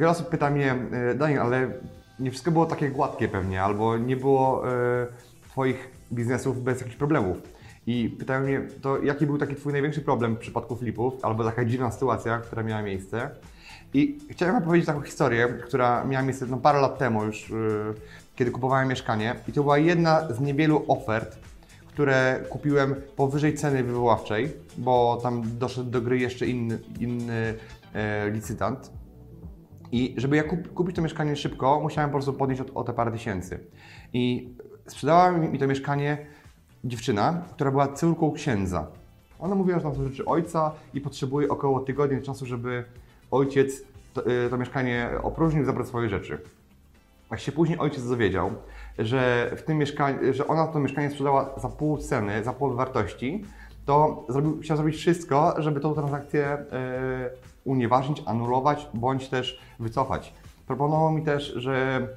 [0.00, 1.70] Wiele osób pyta mnie, e, Daniel, ale
[2.18, 5.06] nie wszystko było takie gładkie pewnie, albo nie było e,
[5.42, 7.36] Twoich biznesów bez jakichś problemów.
[7.86, 11.64] I pytają mnie, to jaki był taki Twój największy problem w przypadku flipów, albo taka
[11.64, 13.30] dziwna sytuacja, która miała miejsce.
[13.94, 17.54] I chciałem powiedzieć taką historię, która miała miejsce no, parę lat temu już, e,
[18.36, 19.34] kiedy kupowałem mieszkanie.
[19.48, 21.38] I to była jedna z niewielu ofert,
[21.88, 27.54] które kupiłem powyżej ceny wywoławczej, bo tam doszedł do gry jeszcze inny, inny
[27.94, 28.99] e, licytant.
[29.92, 32.92] I żeby ja kup, kupić to mieszkanie szybko, musiałem po prostu podnieść o, o te
[32.92, 33.60] parę tysięcy.
[34.12, 34.54] I
[34.86, 36.26] sprzedała mi, to mieszkanie
[36.84, 38.86] dziewczyna, która była córką księdza.
[39.38, 42.84] Ona mówiła, że tam są rzeczy ojca i potrzebuje około tygodnia czasu, żeby
[43.30, 43.82] ojciec
[44.14, 46.38] to, y, to mieszkanie opróżnił i zabrał swoje rzeczy.
[47.30, 48.50] Jak się później ojciec dowiedział,
[48.98, 49.86] że, w tym
[50.32, 53.44] że ona to mieszkanie sprzedała za pół ceny, za pół wartości,
[53.86, 60.34] to zrobił, chciał zrobić wszystko, żeby tą transakcję yy, unieważnić, anulować bądź też wycofać.
[60.66, 62.08] Proponował mi też, że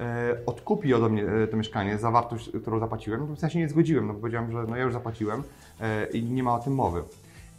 [0.00, 3.26] e, odkupi ode mnie e, to mieszkanie za wartość, którą zapłaciłem.
[3.28, 5.42] No, w sensie nie zgodziłem, no bo powiedziałem, że no ja już zapłaciłem
[5.80, 7.02] e, i nie ma o tym mowy.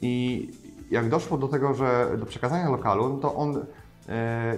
[0.01, 0.49] I
[0.91, 3.65] jak doszło do tego, że do przekazania lokalu, no to on,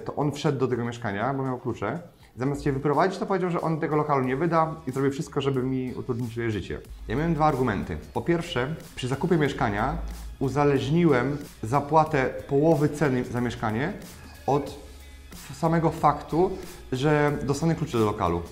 [0.04, 1.98] to on wszedł do tego mieszkania, bo miał klucze.
[2.36, 5.62] Zamiast się wyprowadzić, to powiedział, że on tego lokalu nie wyda i zrobi wszystko, żeby
[5.62, 6.80] mi utrudnić swoje życie.
[7.08, 7.96] Ja miałem dwa argumenty.
[8.14, 9.98] Po pierwsze, przy zakupie mieszkania
[10.38, 13.92] uzależniłem zapłatę połowy ceny za mieszkanie
[14.46, 14.78] od
[15.54, 16.50] samego faktu,
[16.92, 18.42] że dostanę klucze do lokalu.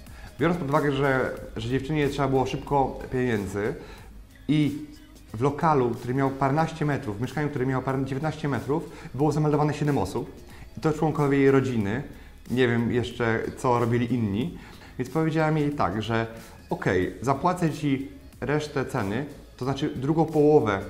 [0.41, 3.75] Biorąc pod uwagę, że, że dziewczynie trzeba było szybko pieniędzy
[4.49, 4.87] i
[5.35, 9.99] w lokalu, który miał paręnaście metrów, w mieszkaniu, które miało 19 metrów, było zameldowane 7
[9.99, 10.33] osób.
[10.79, 12.03] I to członkowie jej rodziny.
[12.51, 14.59] Nie wiem jeszcze, co robili inni.
[14.99, 16.27] Więc powiedziałem jej tak, że
[16.71, 16.85] ok,
[17.23, 18.09] zapłacę Ci
[18.41, 20.81] resztę ceny, to znaczy drugą połowę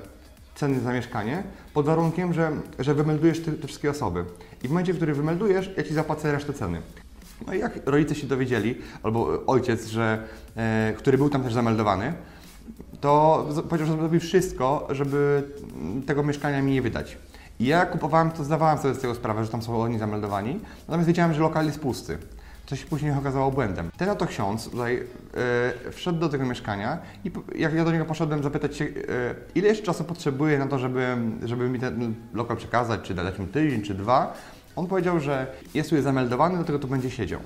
[0.55, 1.43] ceny za mieszkanie,
[1.73, 4.25] pod warunkiem, że, że wymeldujesz te, te wszystkie osoby.
[4.63, 6.81] I w momencie, w którym wymeldujesz, ja Ci zapłacę resztę ceny.
[7.47, 12.13] No i jak rodzice się dowiedzieli, albo ojciec, że, e, który był tam też zameldowany,
[13.01, 15.43] to powiedział, że zrobi wszystko, żeby
[16.05, 17.17] tego mieszkania mi nie wydać.
[17.59, 21.07] I ja kupowałem to, zdawałem sobie z tego sprawę, że tam są oni zameldowani, natomiast
[21.07, 22.17] wiedziałem, że lokal jest pusty
[22.65, 23.91] co się później okazało błędem.
[23.97, 25.03] Ten oto ksiądz tutaj
[25.91, 28.89] wszedł do tego mieszkania i jak ja do niego poszedłem zapytać się, e,
[29.55, 33.47] ile jeszcze czasu potrzebuje na to, żeby, żeby mi ten lokal przekazać, czy dać mi
[33.47, 34.33] tydzień, czy dwa,
[34.75, 37.39] on powiedział, że jest tu zameldowany, do tego tu będzie siedział.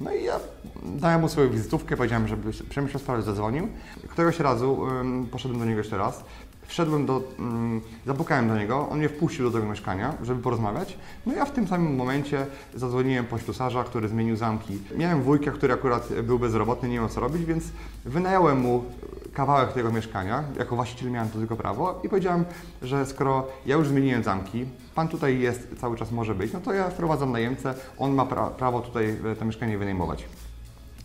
[0.00, 0.40] No i ja
[0.84, 3.68] dałem mu swoją wizytówkę, powiedziałem, żeby przemyślał sprawę, zadzwonił.
[4.08, 4.86] Któregoś razu
[5.30, 6.24] poszedłem do niego jeszcze raz,
[6.66, 10.98] Wszedłem do, mm, zapukałem do niego, on mnie wpuścił do tego mieszkania, żeby porozmawiać.
[11.26, 14.78] No ja w tym samym momencie zadzwoniłem po ślusarza, który zmienił zamki.
[14.96, 17.64] Miałem wujka, który akurat był bezrobotny, nie miał co robić, więc
[18.04, 18.84] wynająłem mu
[19.32, 22.44] kawałek tego mieszkania, jako właściciel miałem to tylko prawo i powiedziałem,
[22.82, 26.72] że skoro ja już zmieniłem zamki, pan tutaj jest, cały czas może być, no to
[26.72, 30.24] ja wprowadzam najemcę, on ma pra prawo tutaj to mieszkanie wynajmować.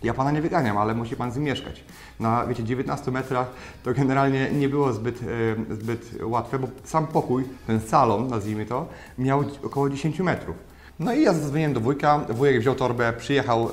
[0.04, 1.84] Ja pana nie wyganiam, ale musi pan z mieszkać.
[2.20, 3.48] Na wiecie, 19 metrach
[3.84, 5.22] to generalnie nie było zbyt,
[5.70, 8.88] e, zbyt łatwe, bo sam pokój, ten salon, nazwijmy to,
[9.18, 10.56] miał około 10 metrów.
[11.00, 13.70] No i ja zadzwoniłem do wujka, wujek wziął torbę, przyjechał, e,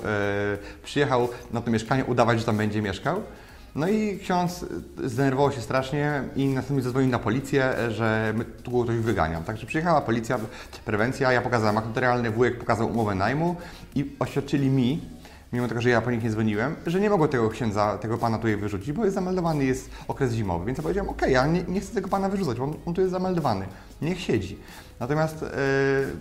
[0.82, 3.20] przyjechał na to mieszkanie, udawać, że tam będzie mieszkał.
[3.74, 4.64] No i ksiądz
[5.04, 9.44] zdenerwował się strasznie i następnie zadzwonił na policję, że tu ktoś wyganiam.
[9.44, 10.38] Także przyjechała policja,
[10.84, 13.56] prewencja, ja pokazałem akt notarialny, wujek pokazał umowę najmu
[13.94, 15.00] i oświadczyli mi,
[15.54, 18.36] mimo tego, że ja po nich nie dzwoniłem, że nie mogło tego księdza, tego pana
[18.36, 20.66] tutaj wyrzucić, bo jest zameldowany, jest okres zimowy.
[20.66, 22.94] Więc ja powiedziałem, okej, okay, ja nie, nie, chcę tego pana wyrzucać, bo on, on
[22.94, 23.66] tu jest zameldowany,
[24.02, 24.58] niech siedzi.
[25.00, 25.48] Natomiast yy,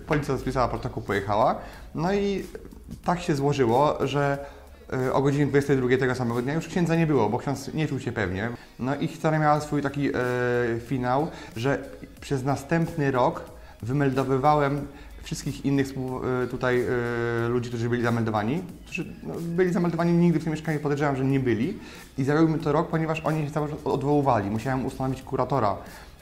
[0.07, 1.56] policja spisała protokół, pojechała,
[1.95, 2.44] no i
[3.03, 4.45] tak się złożyło, że
[4.94, 8.00] e, o godzinie 22 tego samego dnia już księdza nie było, bo ksiądz nie czuł
[8.00, 8.50] się pewnie.
[8.79, 10.13] No i historia miała swój taki e,
[10.79, 11.83] finał, że
[12.21, 13.44] przez następny rok
[13.81, 14.88] wymeldowywałem
[15.23, 15.87] wszystkich innych
[16.43, 20.79] e, tutaj e, ludzi, którzy byli zameldowani, którzy no, byli zameldowani nigdy w tym mieszkaniu,
[20.79, 21.79] podejrzewam, że nie byli
[22.17, 24.49] i zajął mi to rok, ponieważ oni się cały czas odwoływali.
[24.49, 25.77] Musiałem ustanowić kuratora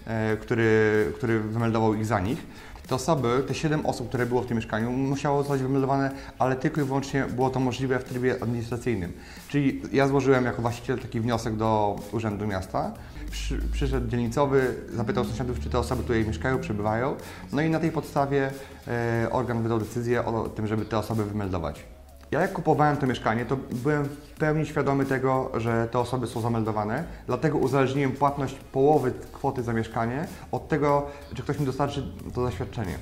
[0.07, 2.45] e, który, który wymeldował ich za nich.
[2.92, 6.82] Te osoby, te 7 osób, które było w tym mieszkaniu, musiało zostać wymeldowane, ale tylko
[6.82, 9.14] i wyłącznie było to możliwe w trybie administracyjnym.
[9.48, 12.94] Czyli ja złożyłem jako właściciel taki wniosek do Urzędu Miasta.
[13.32, 17.16] Przy, przyszedł dzielnicowy, zapytał sąsiadów, czy te osoby tutaj mieszkają, przebywają.
[17.52, 18.52] No i na tej podstawie
[18.88, 21.84] e, organ wydał decyzję o tym, żeby te osoby wymeldować.
[22.31, 26.42] Ja jak kupowałem to mieszkanie, to byłem w pełni świadomy tego, że te osoby są
[26.42, 32.44] zameldowane, dlatego uzależniłem płatność połowy kwoty za mieszkanie od tego, czy ktoś mi dostarczy to
[32.44, 32.98] zaświadczenie.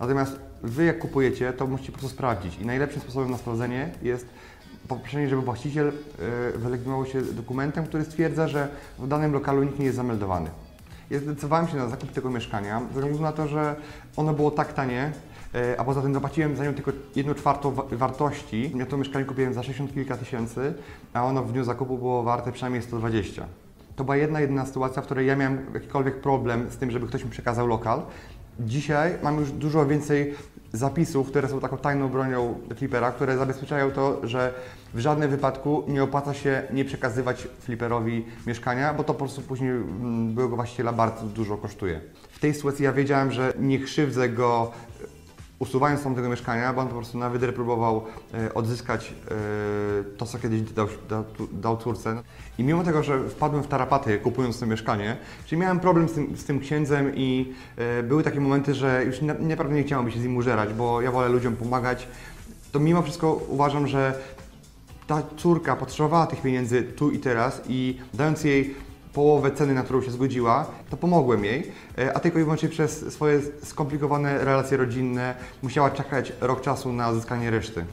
[0.00, 4.26] Natomiast Wy jak kupujecie, to musicie po prostu sprawdzić i najlepszym sposobem na sprawdzenie jest
[4.88, 9.84] poproszenie, żeby właściciel y, wylegitymował się dokumentem, który stwierdza, że w danym lokalu nikt nie
[9.84, 10.50] jest zameldowany.
[11.10, 13.76] Ja zdecydowałem się na zakup tego mieszkania ze względu na to, że
[14.16, 15.12] ono było tak tanie, e,
[15.78, 18.72] a poza tym zapłaciłem za nią tylko 1 czwartą wa- wartości.
[18.76, 20.74] Ja to mieszkanie kupiłem za 60 kilka tysięcy,
[21.12, 23.46] a ono w dniu zakupu było warte przynajmniej 120.
[23.96, 27.24] To była jedna, jedyna sytuacja, w której ja miałem jakikolwiek problem z tym, żeby ktoś
[27.24, 28.02] mi przekazał lokal.
[28.60, 30.34] Dzisiaj mam już dużo więcej
[30.72, 34.54] zapisów, które są taką tajną bronią flipera, które zabezpieczają to, że
[34.94, 39.70] w żadnym wypadku nie opłaca się nie przekazywać fliperowi mieszkania, bo to po prostu później
[39.70, 42.00] mm, byłego właściciela bardzo dużo kosztuje.
[42.30, 44.93] W tej sytuacji ja wiedziałem, że nie krzywdzę go e,
[45.58, 48.04] usuwając z tego mieszkania, bo on po prostu na wydry próbował
[48.34, 49.34] e, odzyskać e,
[50.16, 52.22] to, co kiedyś dał, dał, dał córce.
[52.58, 55.16] I mimo tego, że wpadłem w tarapaty kupując to mieszkanie,
[55.46, 59.22] czyli miałem problem z tym, z tym księdzem i e, były takie momenty, że już
[59.22, 62.08] na- naprawdę nie chciało mi się z nim użerać, bo ja wolę ludziom pomagać,
[62.72, 64.18] to mimo wszystko uważam, że
[65.06, 68.74] ta córka potrzebowała tych pieniędzy tu i teraz i dając jej
[69.14, 73.12] połowę ceny, na którą się zgodziła, to pomogłem jej, e, a tylko i wyłącznie przez
[73.12, 77.84] swoje skomplikowane relacje rodzinne musiała czekać rok czasu na uzyskanie reszty.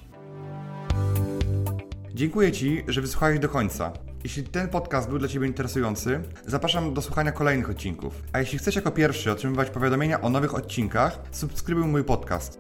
[2.13, 3.91] Dziękuję Ci, że wysłuchałeś do końca.
[4.23, 8.21] Jeśli ten podcast był dla Ciebie interesujący, zapraszam do słuchania kolejnych odcinków.
[8.33, 12.57] A jeśli chcesz jako pierwszy otrzymywać powiadomienia o nowych odcinkach, subskrybuj mój podcast.